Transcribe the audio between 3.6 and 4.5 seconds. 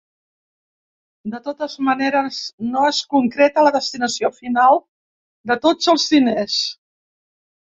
la destinació